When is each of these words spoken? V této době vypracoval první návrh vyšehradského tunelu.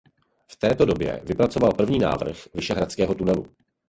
V 0.47 0.55
této 0.55 0.85
době 0.85 1.21
vypracoval 1.23 1.73
první 1.73 1.99
návrh 1.99 2.37
vyšehradského 2.53 3.15
tunelu. 3.15 3.45